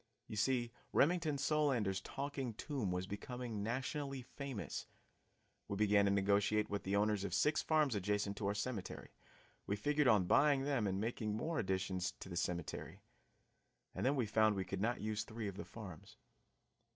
You 0.27 0.35
see 0.35 0.71
Remington 0.93 1.37
Solander's 1.37 2.01
Talking 2.01 2.55
Tomb 2.55 2.91
was 2.91 3.05
becoming 3.05 3.61
nationally 3.61 4.23
famous. 4.23 4.87
We 5.67 5.75
began 5.75 6.05
to 6.05 6.11
negotiate 6.11 6.71
with 6.71 6.81
the 6.81 6.95
owners 6.95 7.23
of 7.23 7.35
six 7.35 7.61
farms 7.61 7.93
adjacent 7.93 8.35
to 8.37 8.47
our 8.47 8.55
cemetery; 8.55 9.09
we 9.67 9.75
figured 9.75 10.07
on 10.07 10.25
buying 10.25 10.63
them 10.63 10.87
and 10.87 10.99
making 10.99 11.37
more 11.37 11.57
new 11.57 11.59
additions 11.59 12.13
to 12.13 12.29
the 12.29 12.35
cemetery. 12.35 13.03
And 13.93 14.03
then 14.03 14.15
we 14.15 14.25
found 14.25 14.55
we 14.55 14.65
could 14.65 14.81
not 14.81 15.01
use 15.01 15.23
three 15.23 15.47
of 15.47 15.55
the 15.55 15.65
farms. 15.65 16.17